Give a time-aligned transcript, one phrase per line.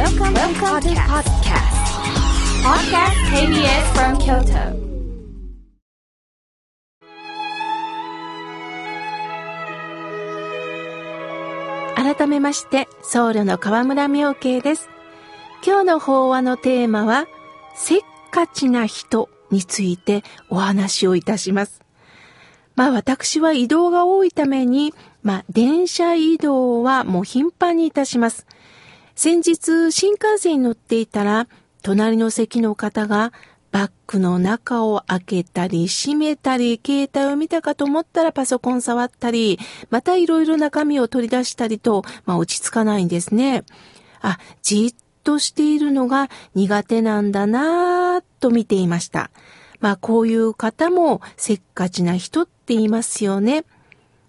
[0.00, 1.76] Welcome, Welcome to podcast.
[2.64, 4.72] Podcast KBS from Kyoto.
[11.96, 14.88] 改めまして、僧侶の河村明慶です。
[15.62, 17.26] 今日の法話のテーマは、
[17.74, 21.82] せっかちな人についてお話をいたします。
[22.74, 28.46] まあ私は移動が多いために、まあ電車移動はもう頻繁にいたします。
[29.22, 31.46] 先日新幹線に乗っていたら、
[31.82, 33.34] 隣の席の方が
[33.70, 39.58] バッグの中を開けたり閉めたり、携帯を見たかと思ったらパソコン触ったり、
[39.90, 43.64] またいろいろ中身を取り出したりと、まあ落ち着かないんですね。
[44.22, 49.30] あ、じっとしているのが苦手なんだなぁと見ていました。
[49.80, 53.66] まあこういう方もせっかちな人って言いますよね。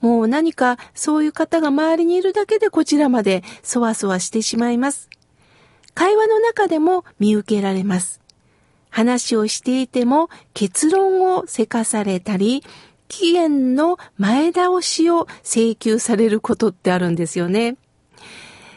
[0.00, 5.08] もう何かそういう方が周りにいるだけでこちらまでそわそわしてしまいます。
[5.94, 8.20] 会話の中でも見受けられます。
[8.90, 12.62] 話をしていても結論をせかされたり、
[13.08, 17.76] 期限の前倒しを請求されることってあるんですよね。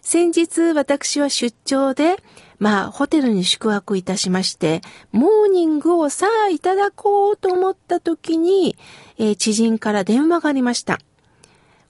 [0.00, 2.16] 先日私は出張で、
[2.58, 4.80] まあホテルに宿泊いたしまして、
[5.12, 8.76] モーニングをさあいただこうと思った時に、
[9.18, 10.98] えー、知人から電話がありました。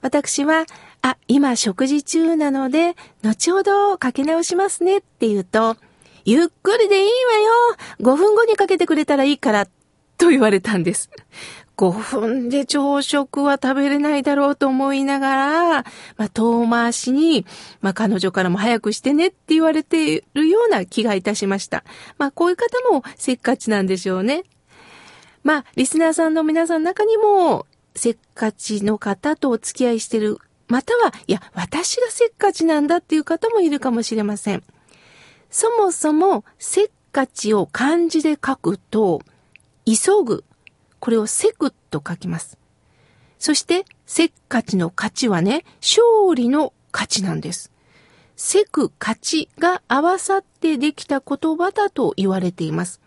[0.01, 0.65] 私は、
[1.01, 5.77] あ、今食事中なので、後ほどかけ直しますねって言うと、
[6.25, 9.67] ゆっくりでいいわよ !5 分後にかけてくれたらいいから、
[10.17, 11.09] と言われたんです。
[11.79, 15.83] 5分で朝食は食べれないだろうと思いながら、
[16.17, 17.45] まあ、遠回しに、
[17.79, 21.85] まあ、彼女からも早くしてねって言われているような気がいたしました。
[22.17, 24.43] まあ、こういう方もせっかちなんでしょうね。
[25.43, 34.63] まあ、リスナーさんの皆さんの中にも、せっかちの方とお付き合いしている、または、いや、私がせっかちなんだっていう方もいるかもしれません。
[35.49, 39.21] そもそも、せっかちを漢字で書くと、
[39.85, 40.43] 急ぐ。
[40.99, 42.57] これをせくと書きます。
[43.39, 47.71] そして、せっかちの勝ちはね、勝利の勝ちなんです。
[48.35, 53.01] せく勝ちが合わさってできた言葉だと言われています。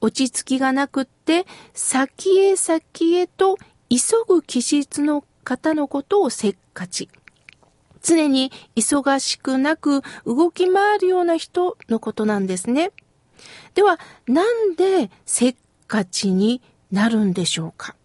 [0.00, 3.56] 落ち着きがなくって、先へ先へと
[3.90, 7.08] 急ぐ気質の方のことをせっかち。
[8.02, 12.92] 常に忙しくなく動き回るような人のことなんですね。
[13.74, 15.56] では、なんでせっ
[15.86, 16.60] かちに
[16.92, 17.96] なるんでしょうか？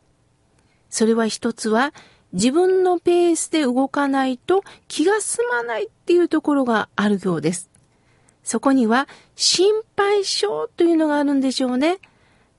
[0.89, 1.93] それは一つは
[2.33, 7.69] 自分のペースで動かないと気が済まないっていうところがあるようです。
[8.43, 11.99] そこには心配性というのがあるんでしょうね。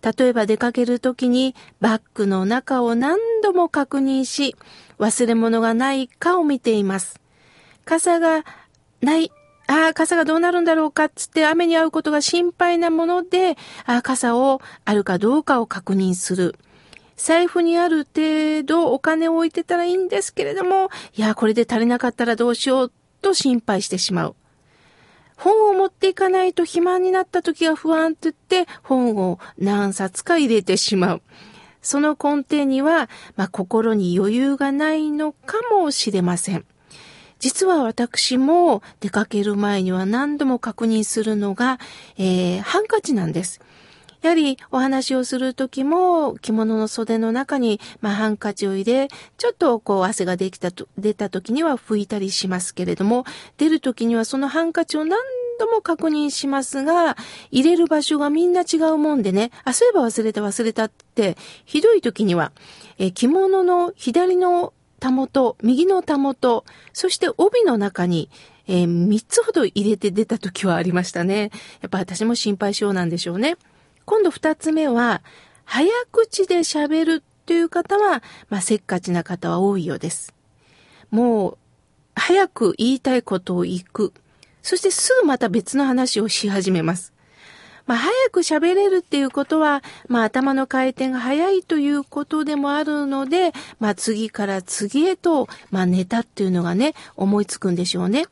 [0.02, 4.56] 例えば出かけるときにバッグの中を何度も確認し、
[4.98, 7.20] 忘れ物がないかを見ています。
[7.84, 8.44] 傘が
[9.00, 9.30] ない。
[9.66, 13.56] ああ、傘がどうなるんだろうかっつって雨に遭うことが心配なもので、
[13.86, 16.56] あ、傘をあるかどうかを確認する。
[17.16, 24.36] 財布にある程度お金を置いてたらいいんですけれども、いや、これで足りなかったらどうしようと心配してしまう。
[25.40, 31.22] 本を持っていかないと暇になった時が不安って言って、本を何冊か入れてしまう。
[31.80, 36.66] その根底には、まあ、心に余裕がないのかもしれません。
[37.38, 41.78] 実は私も出かける前には何度も確認するのが、
[42.18, 43.60] えー、ハンカチなんです。
[44.22, 49.08] やはりお話をするときも着物の袖の中に、まあ、ハンカチを入れ、
[49.38, 53.24] ちょっとこう汗ができたと、出たときには拭いたりしますけれども、
[53.56, 55.18] 出るときにはそのハンカチを何
[55.58, 57.16] 度も確認しますが、
[57.50, 62.52] 入れる場所がみんな違うもんでね、あ、そういえば忘れた忘れたって、ひどいときには、
[62.98, 68.30] え着物の左のたもと、右のたもと、そして帯の中に、
[68.68, 71.50] えー、3つほど入れて出た時はありましたね。
[71.80, 73.56] やっぱ私も心配性なんでしょうね。
[74.10, 75.22] 今度2つ目は、
[75.64, 80.34] 早口で喋るという方は、まあ、せっかちな方は多いようです。
[81.12, 81.58] もう、
[82.16, 84.12] 早く言いたいことを言く。
[84.62, 87.12] そしてすぐまた別の話をし始めます。
[87.86, 98.24] まあ、早く喋れるっていうことは、まあ、頭の回転が早いということでもあるので、まあ、次から次へと、まあ、ネタっていうのがね、思いつくんでしょうね。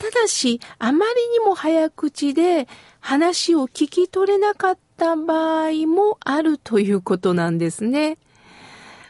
[0.00, 2.68] ただし、あまりにも早口で
[3.00, 8.16] 話を聞き取れなかった場合もあるということなんですね。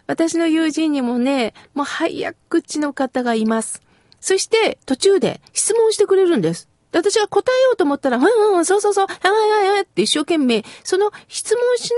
[0.08, 3.82] 私の友人にもね、もう早口の方がいます。
[4.20, 6.68] そして途中で質問してくれるんです。
[6.90, 11.92] 私が答えようと思ったら、うんうん、そうそうそう、はいはいはいって一生懸命、その質問し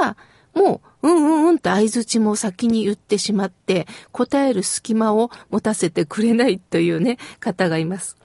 [0.00, 0.16] ながら、
[0.54, 8.19] もう、うんうんうんと合図も先に言ってしまって、答える隙間を持たせてくれないというね、方がいます。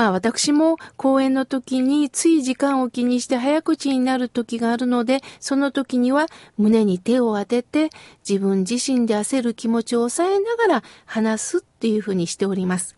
[0.00, 6.24] まあ私も講演の時につい時間を気にして早口になる時があるので、その時には
[6.56, 7.90] 胸に手を当てて
[8.26, 12.96] 自分自身で焦る気持ちを抑えながら話すっていうふうにしております。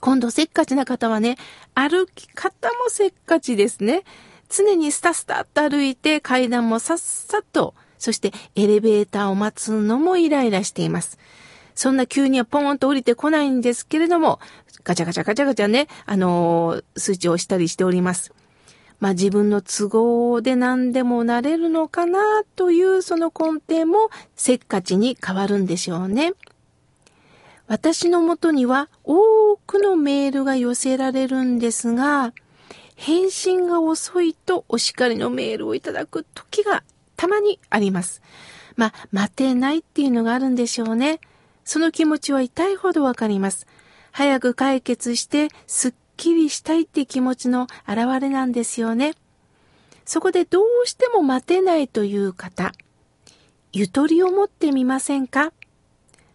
[0.00, 1.36] 今度せっかちな方はね、
[1.74, 4.04] 歩き方もせっかちですね。
[4.48, 11.18] 常にスタスタっと歩いて階段もさっさと、そしてエレベーターを待つのもイライラしています。
[11.74, 14.40] そんな急にはポーンと降りてこないんですけれども、
[14.88, 18.32] ガチャガチャガチャガチャね、あのー、数値をしたりしております。
[19.00, 26.32] まあ自分の都合で何でもなれるのかなというその根底もせっかちに変わるんでしょうね。
[27.66, 32.32] 私のもとには多くのメールが寄せられるんですが、
[32.96, 36.82] 返信が遅いとお叱りのメールをいただく時が
[37.14, 38.22] たまにあります。
[38.76, 41.20] まあ、待てないっていうのがあるんでしょうね。
[41.62, 43.66] その気持ちは痛いほどわかります。
[44.18, 49.14] 早く解決してすっきりしたいって気持ちの表れなんですよね。
[50.04, 52.72] そこでどうしても待てないという方、
[53.72, 55.52] ゆとりを持ってみませんか？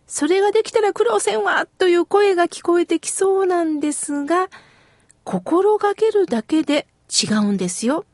[0.08, 4.48] それができたら苦労せんわという声が聞こえてきそうなんですが、
[5.26, 8.06] 心がけるだけで違うんですよ。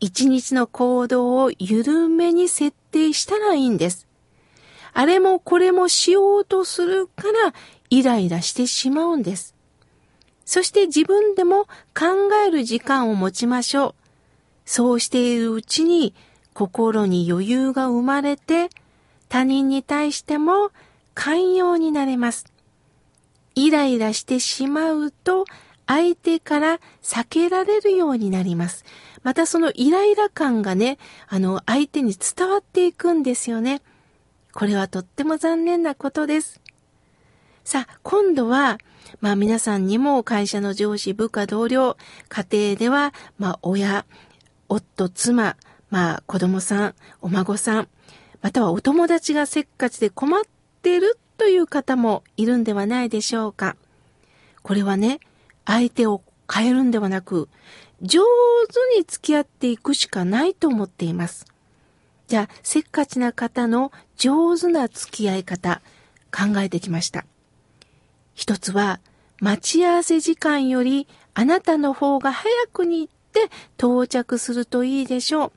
[0.00, 4.06] 一日の行動を緩めに設定したらいいんです。
[4.94, 7.54] あれもこれもしようとするから
[7.92, 9.54] イライラしてしまうんです。
[10.46, 13.94] そして自分でも考える時間を持ちましょう。
[14.64, 16.14] そうしているうちに
[16.54, 18.70] 心に余裕が生まれて
[19.28, 20.70] 他人に対しても
[21.12, 22.46] 寛容になれます。
[23.56, 25.44] イライラしてしまうと
[25.86, 28.86] 相手から避けられるようになります。
[29.22, 30.96] またそのイライラ感がね、
[31.28, 33.82] あの相手に伝わっていくんですよね。
[34.54, 36.62] これはとっても残念なことです。
[37.64, 38.78] さあ、今度は、
[39.20, 41.96] まあ皆さんにも会社の上司、部下、同僚、
[42.28, 44.04] 家庭では、まあ親、
[44.68, 45.56] 夫、妻、
[45.90, 47.88] まあ子供さん、お孫さん、
[48.40, 50.42] またはお友達がせっかちで困っ
[50.82, 53.76] てるという方もいるんではないでしょうか。
[54.62, 55.20] これはね、
[55.64, 56.22] 相手を
[56.52, 57.48] 変えるんではなく、
[58.02, 58.22] 上
[58.92, 61.46] 手に付き合っていくしかないと思っています。
[62.26, 65.80] じゃあ、せっかちな方の上手な付き合い方、
[66.32, 67.24] 考えてきました。
[68.34, 69.00] 一つは、
[69.40, 75.52] 待ち合わせ時間よりあなたの方が早くに行って到着するといいでしょう。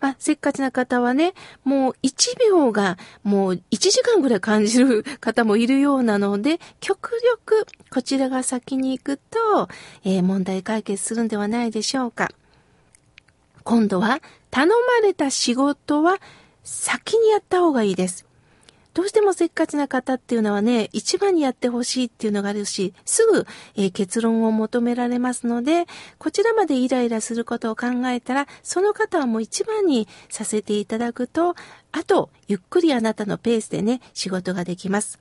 [0.00, 1.34] まあ、せっかちな方はね、
[1.64, 9.68] もう1秒がもう1時間ぐらい感じる方もいるようなので、極力こちらが先に行くと、
[10.04, 12.30] えー、問題解決するんではないでしょうか。
[13.62, 16.18] 今度は頼まれた仕事は
[16.64, 18.26] 先にやった方がいいです。
[18.92, 23.46] どうしてもせっかちな方っていうのはね、一番にやってほしいっていうのがあるし、すぐ、
[23.76, 25.86] えー、結論を求められますので、
[26.18, 31.54] こちらまでイライラすることを考えたら、その方はもう一番にさせていただくと、
[31.92, 35.20] あと、ゆっくりあなたのペースでね、仕事ができます。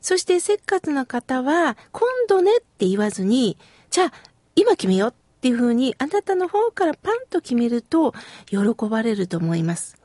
[0.00, 3.58] そして、せっかちな方は、今度ねって言わずに、
[3.90, 4.12] じゃあ、
[4.56, 8.14] 今決めようっていうふうにあなたの方からパンと決めると
[8.46, 8.58] 喜
[8.88, 10.03] ばれると思います。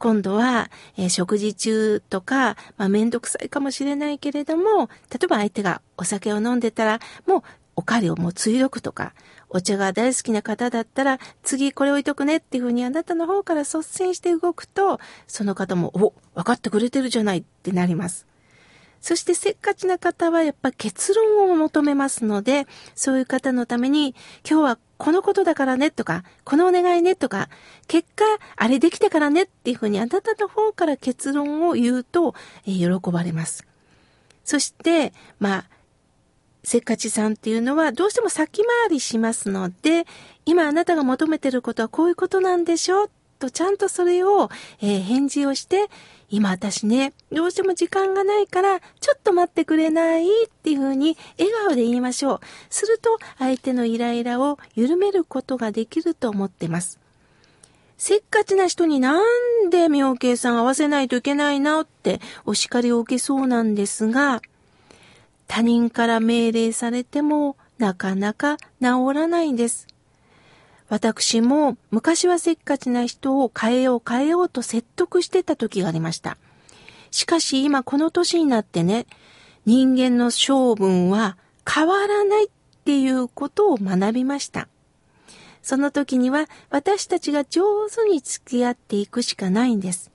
[0.00, 7.42] 今度は、えー、食事中とか、まあ、めんどくさいかもしれないけれども、例えば相手がお酒を飲んでたら、もう
[7.76, 9.12] おかりをもう追力とか、
[9.50, 18.26] お茶が大好きな方だったら、次これ置いとくねっていうふうにあなたの方から率先して動くと、その方も、お、分かってくれてるじゃないってなります。
[19.02, 24.14] そしてせっかちな方はやっぱ結論を求めますので、そういう方のために、
[24.48, 27.48] 今日はこのことだからねとか、このお願いねとか、
[27.88, 32.34] 結果、あれできてからねっていうふうにあなたの方から結論を言うと、
[32.66, 33.66] えー、喜ばれます。
[34.44, 35.64] そして、まあ、
[36.64, 40.04] せっかちさんっていうのはどうしても先回りしますので、
[40.44, 45.88] 今あなたが求めてることはこういうことなんでしょうとちゃんとそれを、えー、返事をして、
[46.30, 52.40] 今私ね、どうしても時間がないから、ちょっと待ってくれないっていうふうに笑顔で言いましょう。
[52.68, 57.00] すると、相手のイライラを緩めることができると思ってます。
[57.98, 64.40] せっかちな人になんで妙慶さん合わせないといけないなってお叱りを受けそうなんですが、
[65.48, 69.89] 他人から命令されてもなかなか治らないんです。
[70.90, 76.36] 私も昔はせっかちな人を変えよう変えようと説得してた時がありました。
[77.12, 79.06] しかし今この年になってね、
[79.66, 82.48] 人間の性分は変わらないっ
[82.84, 84.66] ていうことを学びました。
[85.62, 90.10] その時には私たちが上手に付き合っていくしかないんです。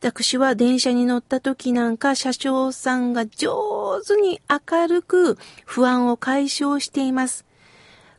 [0.00, 7.44] 私は電車に乗った時なんか車掌さんが上手に明るく不安を解消しています。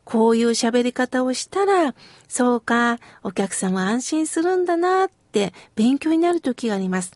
[0.06, 1.96] こういう喋り方をしたら、
[2.28, 7.14] そうか、お客様安心するんだなって勉強になる時があります。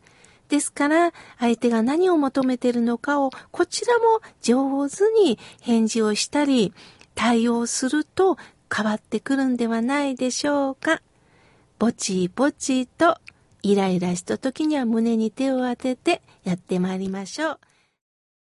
[0.50, 6.74] ですから、相手が何を求めているのかを、こちらも上手に返事をしたり、
[7.16, 8.38] 対応すると
[8.74, 11.02] 変わってくるんではないでしょうか。
[11.80, 13.18] ぼちぼちと、
[13.64, 17.60] イライラした時には胸に手を当ててやってまいりましょう。